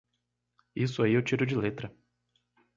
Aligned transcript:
Isso 0.75 1.03
aí 1.03 1.13
eu 1.13 1.21
tiro 1.21 1.45
de 1.45 1.53
letra! 1.55 1.95